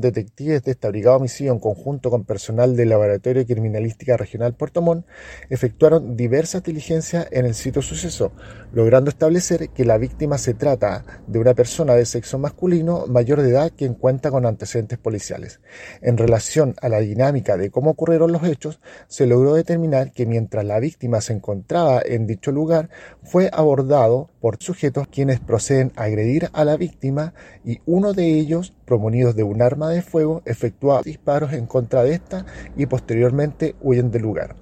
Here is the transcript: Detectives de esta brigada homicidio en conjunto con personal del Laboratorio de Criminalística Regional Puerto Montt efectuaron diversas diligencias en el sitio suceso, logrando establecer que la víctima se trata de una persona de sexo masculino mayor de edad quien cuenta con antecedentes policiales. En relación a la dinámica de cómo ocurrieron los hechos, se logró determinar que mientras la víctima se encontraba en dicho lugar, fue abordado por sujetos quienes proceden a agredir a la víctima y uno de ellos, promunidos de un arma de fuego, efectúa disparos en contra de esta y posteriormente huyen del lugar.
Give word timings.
Detectives 0.00 0.62
de 0.64 0.72
esta 0.72 0.88
brigada 0.88 1.16
homicidio 1.16 1.52
en 1.52 1.58
conjunto 1.58 2.10
con 2.10 2.24
personal 2.24 2.76
del 2.76 2.90
Laboratorio 2.90 3.44
de 3.44 3.52
Criminalística 3.52 4.16
Regional 4.16 4.54
Puerto 4.54 4.82
Montt 4.82 5.06
efectuaron 5.50 6.16
diversas 6.16 6.62
diligencias 6.62 7.26
en 7.30 7.46
el 7.46 7.54
sitio 7.54 7.82
suceso, 7.82 8.32
logrando 8.72 9.10
establecer 9.10 9.70
que 9.70 9.84
la 9.84 9.98
víctima 9.98 10.38
se 10.38 10.54
trata 10.54 11.04
de 11.26 11.38
una 11.38 11.54
persona 11.54 11.94
de 11.94 12.06
sexo 12.06 12.38
masculino 12.38 13.06
mayor 13.06 13.42
de 13.42 13.50
edad 13.50 13.72
quien 13.76 13.94
cuenta 13.94 14.30
con 14.30 14.46
antecedentes 14.46 14.98
policiales. 14.98 15.60
En 16.00 16.16
relación 16.16 16.74
a 16.80 16.88
la 16.88 17.00
dinámica 17.00 17.56
de 17.56 17.70
cómo 17.70 17.90
ocurrieron 17.90 18.32
los 18.32 18.44
hechos, 18.44 18.80
se 19.08 19.26
logró 19.26 19.54
determinar 19.54 20.12
que 20.12 20.26
mientras 20.26 20.64
la 20.64 20.80
víctima 20.80 21.20
se 21.20 21.32
encontraba 21.32 22.02
en 22.04 22.26
dicho 22.26 22.52
lugar, 22.52 22.90
fue 23.22 23.50
abordado 23.52 24.30
por 24.44 24.58
sujetos 24.62 25.08
quienes 25.08 25.40
proceden 25.40 25.90
a 25.96 26.02
agredir 26.02 26.50
a 26.52 26.66
la 26.66 26.76
víctima 26.76 27.32
y 27.64 27.78
uno 27.86 28.12
de 28.12 28.38
ellos, 28.38 28.74
promunidos 28.84 29.34
de 29.36 29.42
un 29.42 29.62
arma 29.62 29.88
de 29.88 30.02
fuego, 30.02 30.42
efectúa 30.44 31.00
disparos 31.02 31.54
en 31.54 31.64
contra 31.64 32.02
de 32.02 32.12
esta 32.12 32.44
y 32.76 32.84
posteriormente 32.84 33.74
huyen 33.80 34.10
del 34.10 34.20
lugar. 34.20 34.54